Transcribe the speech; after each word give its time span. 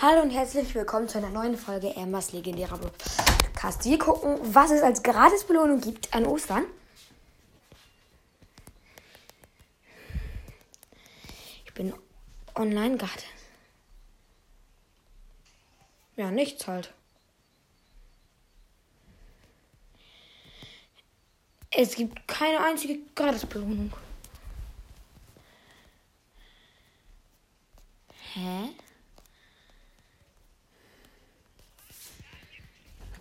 Hallo 0.00 0.22
und 0.22 0.30
herzlich 0.30 0.72
willkommen 0.76 1.08
zu 1.08 1.18
einer 1.18 1.30
neuen 1.30 1.56
Folge 1.56 1.96
Ambers 1.96 2.30
legendärer 2.32 2.78
Podcast. 2.78 3.84
Wir 3.84 3.98
gucken, 3.98 4.38
was 4.54 4.70
es 4.70 4.80
als 4.80 5.02
Gratisbelohnung 5.02 5.80
gibt 5.80 6.14
an 6.14 6.24
Ostern. 6.24 6.66
Ich 11.64 11.74
bin 11.74 11.92
online 12.54 12.96
gerade. 12.96 13.24
Ja, 16.14 16.30
nichts 16.30 16.68
halt. 16.68 16.94
Es 21.72 21.96
gibt 21.96 22.28
keine 22.28 22.60
einzige 22.60 23.00
Gratisbelohnung. 23.16 23.92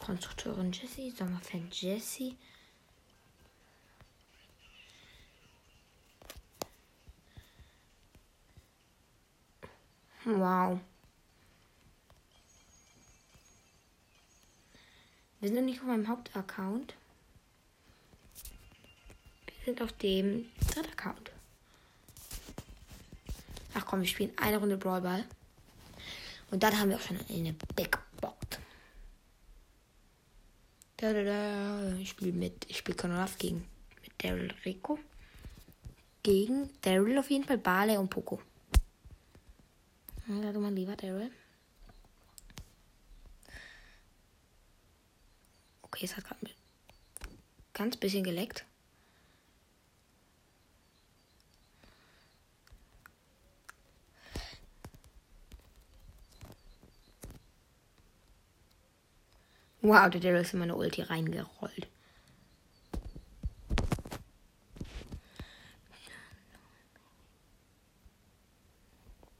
Konstrukteurin 0.07 0.71
Jessie, 0.71 1.11
Sommerfan 1.11 1.67
Jessie. 1.69 2.37
Wow. 10.23 10.79
Wir 15.41 15.49
sind 15.49 15.65
nicht 15.65 15.81
auf 15.81 15.87
meinem 15.87 16.07
Hauptaccount. 16.07 16.93
Wir 19.45 19.65
sind 19.65 19.81
auf 19.81 19.91
dem 19.91 20.49
dritten 20.71 20.89
Account. 20.93 21.31
Ach 23.73 23.85
komm, 23.85 23.99
wir 23.99 24.07
spielen 24.07 24.31
eine 24.37 24.57
Runde 24.57 24.77
Brawlball. 24.77 25.25
Und 26.49 26.63
dann 26.63 26.79
haben 26.79 26.91
wir 26.91 26.95
auch 26.95 27.01
schon 27.01 27.19
eine 27.29 27.51
Big. 27.75 28.06
Da, 30.97 31.13
da, 31.13 31.23
da. 31.23 31.93
Ich 31.99 32.09
spiele 32.09 32.31
mit, 32.31 32.65
ich 32.67 32.77
spiele 32.77 32.97
Konolaf 32.97 33.37
gegen 33.37 33.67
mit 34.01 34.11
Daryl 34.17 34.51
Rico. 34.65 34.97
Gegen 36.23 36.69
Daryl 36.81 37.19
auf 37.19 37.29
jeden 37.29 37.43
Fall, 37.43 37.59
Bale 37.59 37.99
und 37.99 38.09
Poco. 38.09 38.41
Ja, 40.27 40.51
du 40.51 40.59
mal 40.59 40.73
lieber 40.73 40.95
Daryl. 40.95 41.31
Okay, 45.83 46.05
es 46.05 46.17
hat 46.17 46.25
gerade 46.25 46.51
ganz 47.73 47.95
bisschen 47.95 48.23
geleckt. 48.23 48.65
Wow, 59.87 60.09
der 60.09 60.19
Daryl 60.19 60.41
ist 60.41 60.51
in 60.51 60.59
meine 60.59 60.75
Ulti 60.75 61.01
reingerollt. 61.01 61.87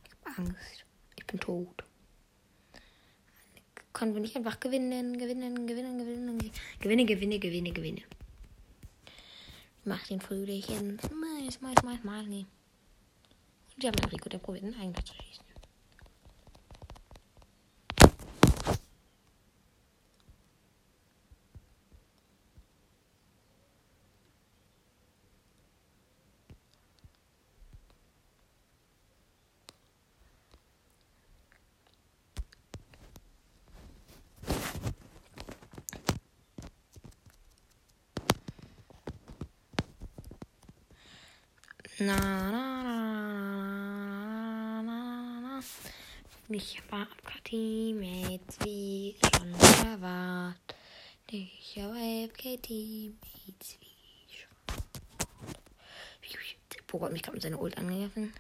Ich 0.06 0.12
hab 0.24 0.40
Angst. 0.40 0.86
Ich 1.18 1.28
bin 1.28 1.42
tot. 1.42 1.84
Können 3.92 4.14
wir 4.14 4.22
nicht 4.22 4.38
einfach 4.38 4.58
gewinnen, 4.62 5.18
gewinnen, 5.18 5.68
gewinnen, 5.68 5.98
gewinnen, 5.98 6.52
gewinne, 6.80 7.06
gewinne, 7.06 7.40
gewinne, 7.40 7.72
gewinne. 7.74 8.04
Mach 9.84 10.08
den 10.08 10.22
Frühlichen. 10.22 10.98
Mais, 11.14 11.60
mais, 11.60 11.84
mais, 11.84 12.02
mais. 12.06 12.26
Und 12.26 12.48
die 13.76 13.88
haben 13.88 14.00
Rico, 14.10 14.30
der 14.30 14.38
probiert 14.38 14.64
einen 14.64 14.80
Eigentor 14.80 15.04
zu 15.04 15.14
schießen. 15.14 15.44
Na, 42.00 42.16
na, 42.16 42.84
na, 42.84 43.02
na, 44.84 45.40
na. 45.42 45.64
Ich 46.50 46.80
war 46.92 47.08
Teammates 47.44 48.60
wie 48.64 49.16
schon 49.24 49.52
erwartet. 49.84 50.76
Ich 51.32 51.80
habe 51.82 52.30
Teammates 52.62 53.78
wie 53.80 54.30
schon. 54.30 54.78
Der 56.72 56.84
Pogo 56.86 57.06
hat 57.06 57.14
mich 57.14 57.24
gerade 57.24 57.38
mit 57.38 57.42
seiner 57.42 57.60
Ult 57.60 57.76
angegriffen. 57.80 58.32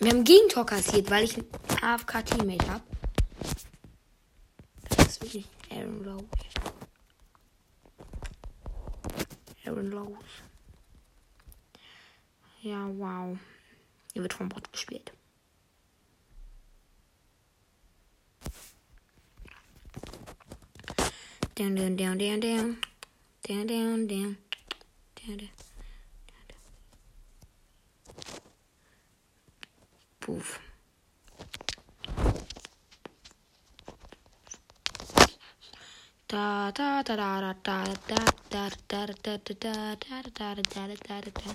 Wir 0.00 0.10
haben 0.10 0.24
Gegentor 0.24 0.66
kassiert, 0.66 1.10
weil 1.10 1.24
ich 1.24 1.38
ein 1.38 1.46
AFK-Teammate 1.80 2.68
habe. 2.68 2.97
Aaron 5.70 6.04
Rose. 6.04 6.24
Aaron 9.64 9.92
Rose. 9.92 10.42
Ja, 12.62 12.86
wow. 12.86 13.38
Hier 14.12 14.22
wird 14.22 14.32
vom 14.34 14.48
Bot 14.48 14.72
gespielt. 14.72 15.12
Down, 21.54 21.74
down, 21.76 21.96
down, 21.96 22.18
down, 22.18 22.40
down. 22.40 22.76
Down, 23.42 23.66
down, 23.66 24.08
down. 24.08 24.36
Down, 25.16 25.38
down. 25.38 25.50
Puff. 30.20 30.60
Da 36.28 36.70
da 36.72 37.02
da 37.02 37.16
da 37.16 37.54
da 37.62 37.84
da 37.84 37.84
da 38.06 38.26
da 38.50 38.68
da 38.88 39.06
da 39.06 39.38
da 39.38 39.38
da 39.38 39.94
da 39.94 40.22
da 40.22 40.54
da 40.54 40.56
da 40.62 40.86
da 40.96 41.20
da 41.20 41.54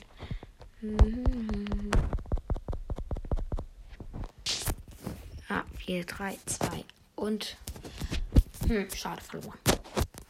Ah, 5.47 5.63
4, 5.77 6.05
3, 6.05 6.39
2 6.47 6.85
und 7.15 7.55
hm, 8.67 8.89
schade 8.89 9.21
verloren. 9.21 9.59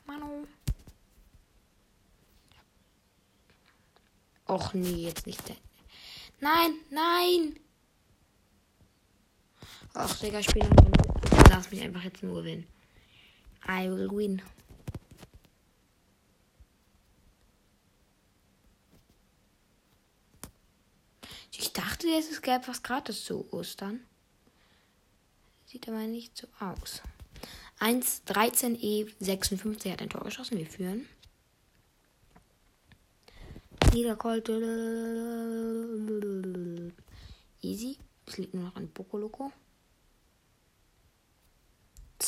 Manu. 0.06 0.46
Och 4.46 4.74
nee, 4.74 5.06
jetzt 5.08 5.25
nicht. 5.25 5.42
Nein, 6.42 6.74
nein! 6.90 7.60
Ach, 9.94 10.14
Digga, 10.20 10.40
ich 10.40 10.50
spiele 10.50 10.68
Lass 11.50 11.72
mich 11.72 11.81
einfach 11.81 12.04
jetzt 12.04 12.22
nur 12.24 12.42
gewinnen. 12.42 12.68
I 13.68 13.90
will 13.90 14.09
win. 14.12 14.41
Ich 21.51 21.72
dachte, 21.72 22.07
es 22.07 22.41
gelb 22.41 22.68
was 22.68 22.84
gratis 22.84 23.24
zu 23.24 23.47
Ostern. 23.53 24.01
Sieht 25.66 25.88
aber 25.88 26.00
nicht 26.00 26.38
so 26.38 26.47
aus. 26.59 27.01
1, 27.79 28.25
13, 28.25 28.75
E, 28.75 29.07
56 29.19 29.91
hat 29.91 30.01
ein 30.01 30.09
Tor 30.09 30.24
geschossen. 30.24 30.57
Wir 30.57 30.68
führen. 30.68 31.07
Niederkolte. 33.94 34.53
Easy. 37.62 37.98
Es 38.25 38.38
liegt 38.38 38.54
nur 38.54 38.63
noch 38.63 38.75
ein 38.75 38.92
Pokoloko. 38.92 39.51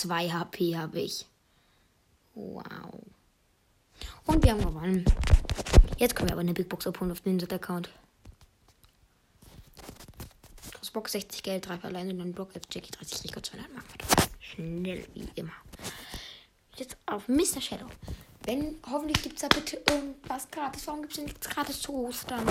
2 0.05 0.29
HP 0.29 0.77
habe 0.77 0.99
ich. 1.01 1.25
Wow. 2.35 3.01
Und 4.25 4.43
wir 4.43 4.51
haben 4.51 4.63
gewonnen. 4.63 5.05
Jetzt 5.97 6.15
können 6.15 6.29
wir 6.29 6.33
aber 6.33 6.41
eine 6.41 6.53
Big 6.53 6.69
Box 6.69 6.85
abholen 6.85 7.11
auf 7.11 7.21
den 7.21 7.41
Account. 7.51 7.89
Box 10.93 11.11
60 11.11 11.43
Geld, 11.43 11.67
3 11.67 11.83
alleine, 11.83 12.13
dann 12.13 12.31
Block 12.31 12.55
als 12.55 12.67
Jackie 12.71 12.91
30 12.91 13.25
Rico 13.25 13.41
200 13.41 13.73
Mark. 13.73 13.85
Schnell 14.39 15.05
wie 15.13 15.27
immer. 15.35 15.51
Jetzt 16.77 16.95
auf 17.05 17.27
Mr. 17.27 17.59
Shadow. 17.59 17.87
Wenn, 18.45 18.77
hoffentlich 18.89 19.21
gibt 19.21 19.35
es 19.35 19.41
da 19.41 19.49
bitte 19.49 19.81
irgendwas 19.89 20.49
gratis. 20.49 20.87
Warum 20.87 21.01
gibt 21.01 21.11
es 21.11 21.17
denn 21.17 21.25
nichts 21.25 21.49
gratis 21.49 21.81
zu 21.81 21.93
Ostern? 21.95 22.47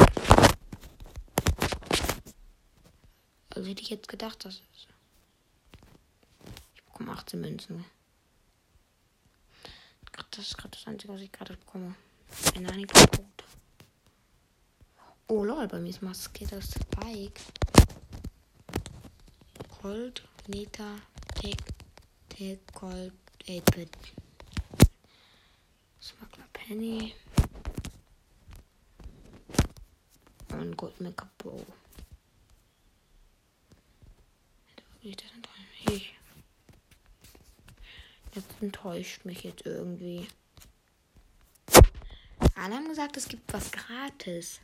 Also 3.49 3.67
hätte 3.67 3.81
ich 3.81 3.89
jetzt 3.89 4.09
gedacht, 4.09 4.45
dass 4.45 4.57
es. 4.57 4.94
Bekomme 6.95 7.19
18 7.19 7.41
Münzen. 7.41 7.85
Das 10.31 10.47
ist 10.47 10.57
gerade 10.57 10.77
das 10.77 10.87
Einzige, 10.87 11.13
was 11.13 11.21
ich 11.23 11.33
gerade 11.33 11.57
bekomme. 11.57 11.97
Ein 12.55 12.71
Anime-Code. 12.71 13.25
Oh 15.27 15.43
lol, 15.43 15.67
bei 15.67 15.81
mir 15.81 15.89
ist 15.89 16.03
maskierter 16.03 16.63
Spike. 16.63 17.41
Gold, 19.83 20.23
Liter, 20.47 20.95
Tick, 21.41 21.65
Tick, 22.29 22.61
Gold, 22.73 23.13
8-Bit. 23.45 23.91
Smuggler 26.01 26.47
Penny. 26.53 27.13
Und 30.51 30.77
Gold 30.77 31.01
Make-up 31.01 31.37
Bro. 31.39 31.67
Ich 35.03 36.15
das 38.35 38.45
enttäuscht 38.61 39.25
mich 39.25 39.45
jetzt 39.45 39.65
irgendwie. 39.65 40.27
Alle 42.57 42.75
haben 42.75 42.89
gesagt, 42.89 43.17
es 43.17 43.29
gibt 43.29 43.53
was 43.53 43.71
gratis. 43.71 44.61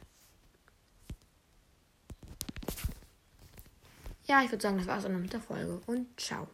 Ja, 4.27 4.43
ich 4.43 4.51
würde 4.51 4.63
sagen, 4.63 4.79
das 4.79 4.87
war's 4.87 5.03
dann 5.03 5.21
mit 5.21 5.33
der 5.33 5.41
Folge 5.41 5.81
und 5.87 6.21
ciao. 6.21 6.47